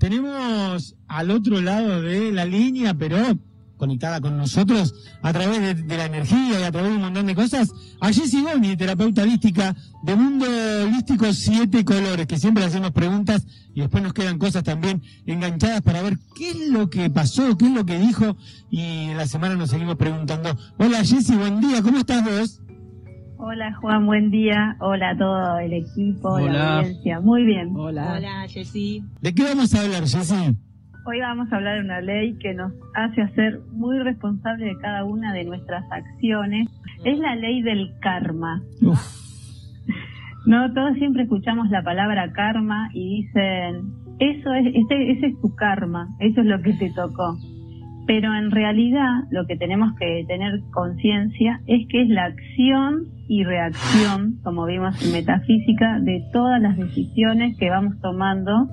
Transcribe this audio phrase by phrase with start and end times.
[0.00, 3.38] tenemos al otro lado de la línea, pero
[3.76, 7.34] conectada con nosotros a través de, la energía y a través de un montón de
[7.34, 10.46] cosas, a Jessie Boni, terapeuta holística de Mundo
[10.84, 16.02] Holístico Siete Colores, que siempre hacemos preguntas y después nos quedan cosas también enganchadas para
[16.02, 18.36] ver qué es lo que pasó, qué es lo que dijo
[18.70, 20.56] y en la semana nos seguimos preguntando.
[20.78, 22.60] Hola Jessie, buen día, ¿cómo estás vos?
[23.42, 24.76] Hola Juan, buen día.
[24.80, 27.20] Hola a todo el equipo, la audiencia.
[27.20, 27.74] Muy bien.
[27.74, 28.16] Hola.
[28.18, 29.02] Hola Jessie.
[29.22, 30.56] ¿De qué vamos a hablar, Jessie?
[31.06, 35.04] Hoy vamos a hablar de una ley que nos hace hacer muy responsable de cada
[35.04, 36.68] una de nuestras acciones.
[37.02, 38.60] Es la ley del karma.
[40.44, 45.54] No, todos siempre escuchamos la palabra karma y dicen, eso es, ese, ese es tu
[45.56, 47.38] karma, eso es lo que te tocó.
[48.06, 53.44] Pero en realidad lo que tenemos que tener conciencia es que es la acción y
[53.44, 58.66] reacción, como vimos en metafísica, de todas las decisiones que vamos tomando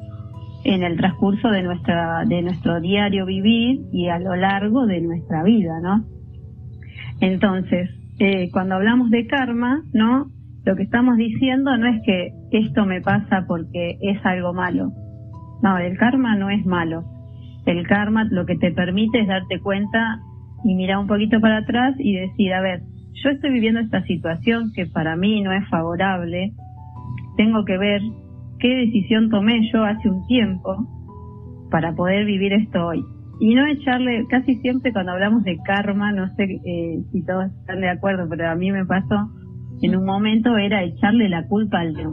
[0.63, 5.43] en el transcurso de nuestra de nuestro diario vivir y a lo largo de nuestra
[5.43, 6.03] vida, ¿no?
[7.21, 10.31] Entonces, eh, cuando hablamos de karma, ¿no?
[10.65, 14.91] Lo que estamos diciendo no es que esto me pasa porque es algo malo.
[15.61, 17.03] No, el karma no es malo.
[17.67, 20.17] El karma lo que te permite es darte cuenta
[20.63, 22.81] y mirar un poquito para atrás y decir, a ver,
[23.23, 26.53] yo estoy viviendo esta situación que para mí no es favorable,
[27.35, 28.01] tengo que ver
[28.59, 30.87] qué decisión tomé yo hace un tiempo
[31.71, 33.03] para poder vivir esto hoy.
[33.39, 37.81] Y no echarle, casi siempre cuando hablamos de karma, no sé eh, si todos están
[37.81, 39.29] de acuerdo, pero a mí me pasó,
[39.81, 42.03] en un momento era echarle la culpa al de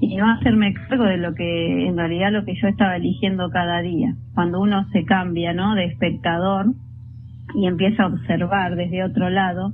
[0.00, 3.82] y no hacerme cargo de lo que en realidad lo que yo estaba eligiendo cada
[3.82, 4.14] día.
[4.34, 5.76] Cuando uno se cambia, ¿no?
[5.76, 6.74] De espectador
[7.54, 9.72] y empieza a observar desde otro lado,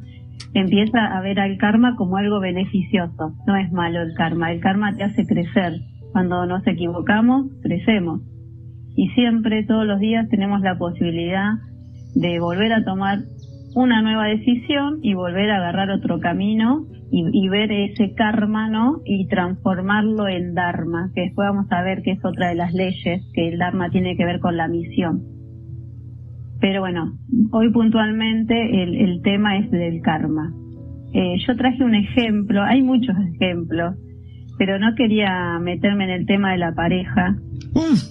[0.54, 3.34] empieza a ver al karma como algo beneficioso.
[3.46, 5.74] No es malo el karma, el karma te hace crecer.
[6.12, 8.22] Cuando nos equivocamos, crecemos.
[8.96, 11.52] Y siempre, todos los días, tenemos la posibilidad
[12.14, 13.18] de volver a tomar
[13.74, 19.00] una nueva decisión y volver a agarrar otro camino y, ver ese karma, ¿no?
[19.04, 23.22] Y transformarlo en dharma, que después vamos a ver que es otra de las leyes,
[23.32, 25.37] que el dharma tiene que ver con la misión.
[26.60, 27.16] Pero bueno,
[27.52, 30.52] hoy puntualmente el, tema es del karma.
[31.14, 33.94] Eh, yo traje un ejemplo, hay muchos ejemplos,
[34.58, 37.36] pero no quería meterme en el tema de la pareja.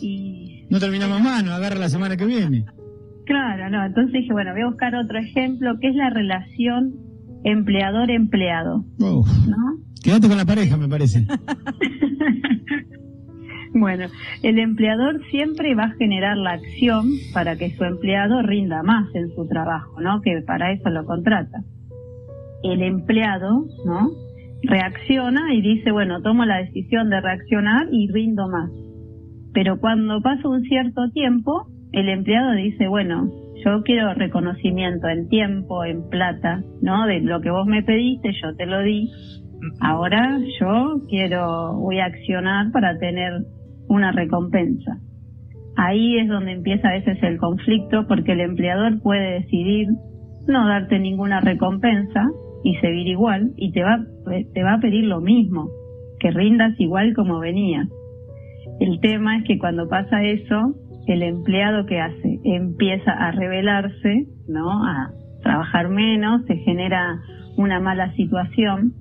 [0.01, 2.65] y, no terminamos más, no agarra la semana que viene.
[3.25, 6.93] Claro, no, entonces dije, bueno, voy a buscar otro ejemplo, que es la relación
[7.43, 8.85] empleador-empleado.
[8.97, 9.23] ¿no?
[10.01, 11.27] Quédate con la pareja, me parece.
[13.79, 14.07] Bueno,
[14.41, 19.29] el empleador siempre va a generar la acción para que su empleado rinda más en
[19.35, 20.21] su trabajo, ¿no?
[20.21, 21.59] Que para eso lo contrata.
[22.63, 24.09] El empleado, ¿no?
[24.63, 28.71] Reacciona y dice, bueno, tomo la decisión de reaccionar y rindo más.
[29.53, 33.29] Pero cuando pasa un cierto tiempo, el empleado dice, bueno,
[33.63, 37.05] yo quiero reconocimiento en tiempo, en plata, ¿no?
[37.05, 39.09] De lo que vos me pediste, yo te lo di.
[39.79, 43.43] Ahora yo quiero, voy a accionar para tener
[43.87, 44.99] una recompensa.
[45.75, 49.87] Ahí es donde empieza a veces el conflicto porque el empleador puede decidir
[50.47, 52.25] no darte ninguna recompensa
[52.63, 53.99] y seguir igual y te va,
[54.53, 55.69] te va a pedir lo mismo,
[56.19, 57.87] que rindas igual como venías.
[58.79, 60.75] El tema es que cuando pasa eso,
[61.07, 64.83] el empleado que hace empieza a rebelarse, ¿no?
[64.83, 65.11] A
[65.41, 67.19] trabajar menos, se genera
[67.55, 68.93] una mala situación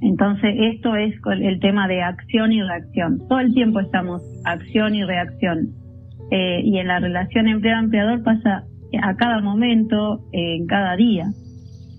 [0.00, 3.18] entonces, esto es el tema de acción y reacción.
[3.28, 5.70] Todo el tiempo estamos acción y reacción.
[6.30, 8.64] Eh, y en la relación empleado-empleador pasa
[9.02, 11.26] a cada momento, en cada día.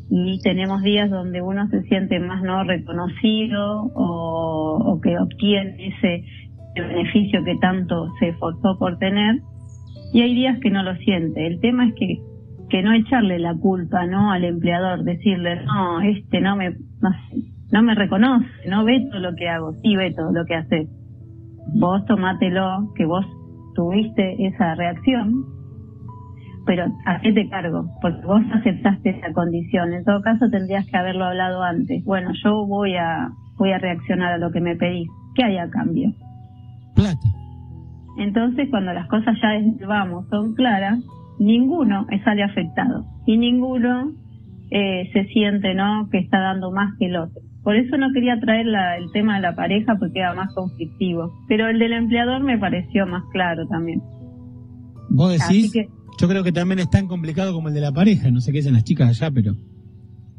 [0.09, 6.23] Y tenemos días donde uno se siente más no reconocido o, que obtiene ese
[6.75, 9.39] beneficio que tanto se esforzó por tener.
[10.13, 11.47] Y hay días que no lo siente.
[11.47, 12.17] El tema es que
[12.69, 16.75] que no echarle la culpa no al empleador decirle no este no me
[17.71, 20.87] no me reconoce, no ve todo lo que hago, sí ve todo lo que haces.
[21.75, 23.25] Vos tomátelo, que vos
[23.75, 25.45] tuviste esa reacción,
[26.65, 29.93] pero hacete cargo, porque vos aceptaste esa condición.
[29.93, 32.03] En todo caso tendrías que haberlo hablado antes.
[32.03, 35.09] Bueno, yo voy a voy a reaccionar a lo que me pedís.
[35.35, 36.13] ¿Qué hay a cambio?
[36.95, 37.27] Plata.
[38.17, 40.99] Entonces, cuando las cosas ya vamos son claras,
[41.39, 44.11] ninguno sale afectado y ninguno
[44.71, 46.09] eh, se siente, ¿no?
[46.11, 47.41] Que está dando más que el otro.
[47.67, 48.65] Por eso no quería traer
[48.97, 51.33] el tema de la pareja porque era más conflictivo.
[51.49, 54.01] Pero el del empleador me pareció más claro también.
[55.09, 55.73] ¿Vos decís?
[55.73, 58.31] yo creo que también es tan complicado como el de la pareja.
[58.31, 59.53] No sé qué dicen las chicas allá, pero...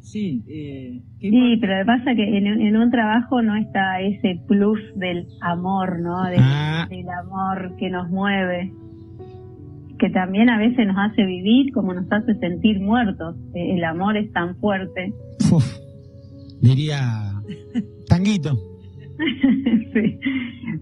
[0.00, 4.40] Sí, eh, sí, pero lo que pasa es que en, un trabajo no está ese
[4.48, 6.22] plus del amor, ¿no?
[6.38, 6.86] Ah.
[6.88, 8.72] Del, amor que nos mueve,
[9.98, 13.36] que también a veces nos hace vivir como nos hace sentir muertos.
[13.52, 15.12] Eh, el amor es tan fuerte.
[16.60, 17.32] Diría
[18.08, 18.56] tanguito.
[19.92, 20.18] sí.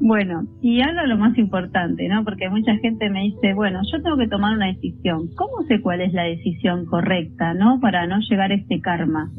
[0.00, 2.23] Bueno, y ahora lo más importante, ¿no?
[2.25, 5.28] Porque mucha gente me dice, bueno, yo tengo que tomar una decisión.
[5.37, 7.81] ¿Cómo sé cuál es la decisión correcta, no?
[7.81, 9.32] Para no llegar a este karma.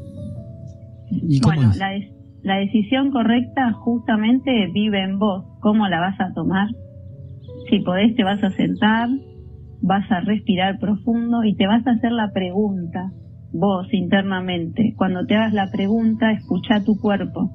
[1.43, 1.91] bueno, la,
[2.41, 5.45] la decisión correcta justamente vive en vos.
[5.61, 6.67] ¿Cómo la vas a tomar?
[7.69, 9.09] Si podés, te vas a sentar,
[9.81, 13.11] vas a respirar profundo y te vas a hacer la pregunta,
[13.57, 14.93] vos internamente.
[14.97, 17.51] Cuando te hagas la pregunta, escucha tu cuerpo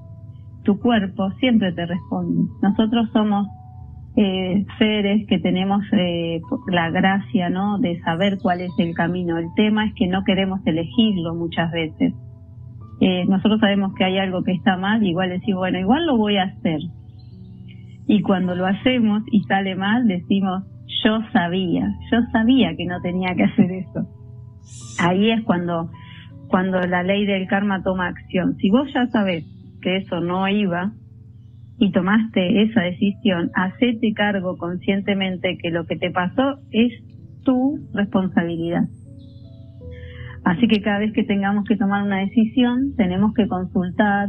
[0.62, 2.50] tu cuerpo siempre te responde.
[2.62, 3.48] Nosotros somos
[4.16, 7.78] eh, seres que tenemos eh, la gracia, ¿no?
[7.78, 9.38] De saber cuál es el camino.
[9.38, 12.14] El tema es que no queremos elegirlo muchas veces.
[13.00, 16.36] Eh, nosotros sabemos que hay algo que está mal, igual decimos, bueno, igual lo voy
[16.36, 16.80] a hacer.
[18.06, 20.64] Y cuando lo hacemos y sale mal, decimos,
[21.04, 24.06] yo sabía, yo sabía que no tenía que hacer eso.
[24.98, 25.90] Ahí es cuando,
[26.48, 28.56] cuando la ley del karma toma acción.
[28.56, 29.44] Si vos ya sabes
[29.80, 30.92] que eso no iba
[31.78, 36.92] y tomaste esa decisión, hacete cargo conscientemente que lo que te pasó es
[37.44, 38.84] tu responsabilidad.
[40.44, 44.28] Así que cada vez que tengamos que tomar una decisión, tenemos que consultar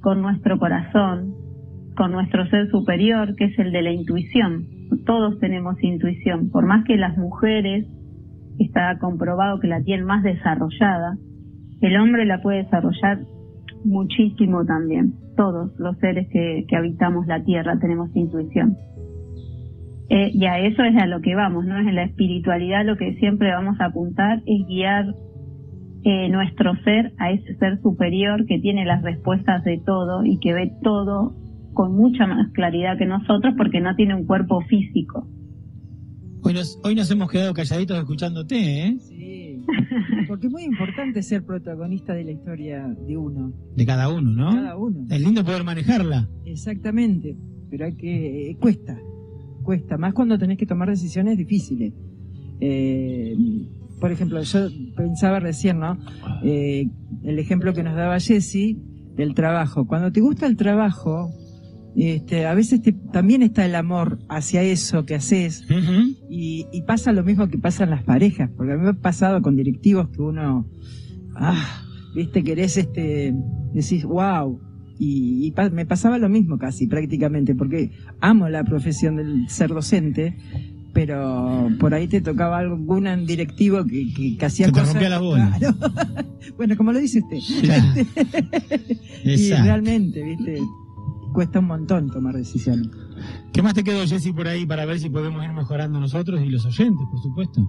[0.00, 1.34] con nuestro corazón,
[1.96, 4.66] con nuestro ser superior, que es el de la intuición.
[5.04, 7.86] Todos tenemos intuición, por más que las mujeres
[8.58, 11.16] está comprobado que la tienen más desarrollada,
[11.80, 13.20] el hombre la puede desarrollar
[13.84, 15.14] muchísimo también.
[15.36, 18.76] Todos los seres que, habitamos la tierra tenemos intuición.
[20.10, 21.78] Eh, y a eso es a lo que vamos, ¿no?
[21.78, 25.04] Es en la espiritualidad lo que siempre vamos a apuntar, es guiar
[26.04, 30.54] eh, nuestro ser a ese ser superior que tiene las respuestas de todo y que
[30.54, 31.34] ve todo
[31.74, 35.28] con mucha más claridad que nosotros porque no tiene un cuerpo físico.
[36.42, 38.98] Hoy nos, hoy nos hemos quedado calladitos escuchándote, ¿eh?
[40.28, 43.52] Porque es muy importante ser protagonista de la historia de uno.
[43.74, 44.54] De cada uno, ¿no?
[44.54, 45.06] cada uno.
[45.10, 46.28] Es lindo poder manejarla.
[46.44, 47.36] Exactamente,
[47.70, 48.50] pero hay que...
[48.50, 48.98] Eh, cuesta,
[49.62, 51.92] cuesta, más cuando tenés que tomar decisiones difíciles.
[52.60, 53.36] Eh,
[54.00, 55.98] por ejemplo, yo pensaba recién, ¿no?
[56.44, 56.88] Eh,
[57.24, 58.76] el ejemplo que nos daba Jesse
[59.16, 59.86] del trabajo.
[59.86, 61.30] Cuando te gusta el trabajo,
[61.96, 62.80] este, a veces
[63.12, 65.64] también está el amor hacia eso que haces
[66.30, 69.42] y, pasa lo mismo que pasa en las parejas, porque a mí me ha pasado
[69.42, 70.66] con directivos que uno,
[71.34, 71.82] ah,
[72.14, 73.34] viste, querés este,
[73.74, 74.60] decís, wow,
[74.98, 77.90] y, me pasaba lo mismo casi prácticamente, porque
[78.20, 80.36] amo la profesión del ser docente,
[80.92, 85.00] pero por ahí te tocaba algún directivo que, que, hacía cosas.
[85.02, 85.58] la bola.
[86.56, 87.38] bueno, como lo dice usted.
[89.24, 90.62] y realmente, viste
[91.38, 92.88] cuesta un montón tomar decisiones.
[93.52, 96.50] ¿Qué más te quedó, Jessy, por ahí para ver si podemos ir mejorando nosotros y
[96.50, 97.60] los oyentes, por supuesto?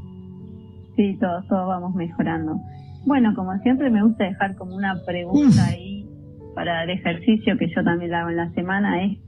[0.96, 2.60] Sí, todos, todos vamos mejorando.
[3.06, 6.04] Bueno, como siempre me gusta dejar como una pregunta ahí
[6.56, 9.20] para el ejercicio que yo también hago en la semana, es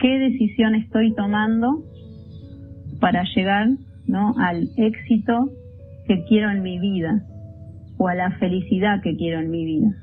[0.00, 1.84] ¿qué decisión estoy tomando
[2.98, 3.68] para llegar
[4.08, 4.34] ¿no?
[4.36, 5.48] al éxito
[6.08, 7.24] que quiero en mi vida
[7.98, 9.94] o a la felicidad que quiero en mi vida?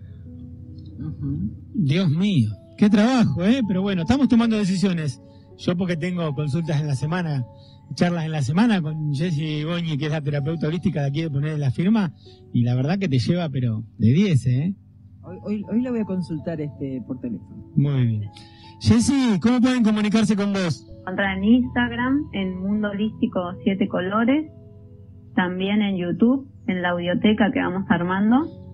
[1.74, 2.48] Dios mío.
[2.78, 3.62] Qué trabajo, ¿eh?
[3.68, 5.20] Pero bueno, estamos tomando decisiones.
[5.58, 7.44] Yo porque tengo consultas en la semana,
[7.96, 11.32] charlas en la semana con Jessie Goñi, que es la terapeuta holística de aquí de
[11.32, 12.14] poner en la firma,
[12.54, 14.76] y la verdad que te lleva, pero de 10, ¿eh?
[15.24, 17.72] Hoy, hoy, lo voy a consultar este por teléfono.
[17.76, 18.30] Muy bien.
[18.80, 20.88] Jessie, ¿cómo pueden comunicarse con vos?
[21.00, 24.52] Encontrar en Instagram, en Mundo Holístico Siete Colores,
[25.36, 28.67] también en YouTube, en la audioteca que vamos armando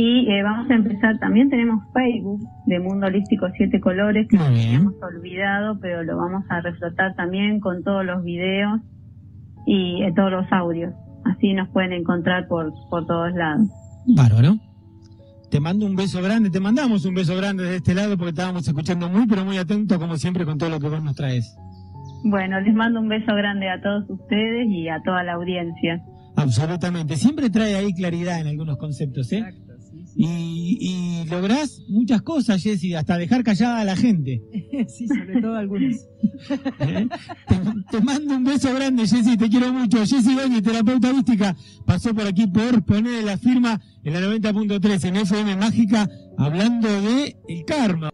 [0.00, 4.46] y eh, vamos a empezar, también tenemos Facebook de Mundo Holístico Siete Colores, que nos
[4.46, 8.80] habíamos olvidado, pero lo vamos a reflotar también con todos los videos
[9.66, 10.94] y eh, todos los audios.
[11.24, 13.68] Así nos pueden encontrar por, por todos lados.
[14.06, 14.54] Bárbaro.
[15.50, 18.68] Te mando un beso grande, te mandamos un beso grande de este lado porque estábamos
[18.68, 21.56] escuchando muy, pero muy atento, como siempre, con todo lo que vos nos traes.
[22.22, 26.00] Bueno, les mando un beso grande a todos ustedes y a toda la audiencia.
[26.36, 27.16] Absolutamente.
[27.16, 29.42] Siempre trae ahí claridad en algunos conceptos, ¿eh?
[30.20, 34.42] Y, y lográs muchas cosas, Jessy, hasta dejar callada a la gente.
[34.88, 35.94] sí, sobre todo algunos.
[36.80, 37.08] ¿Eh?
[37.88, 39.98] Te, mando un beso grande, Jessy, te quiero mucho.
[39.98, 41.54] Jessy Doña, terapeuta mística,
[41.86, 47.36] pasó por aquí por poner la firma en la 90.3 en FM Mágica, hablando de
[47.48, 48.10] el karma.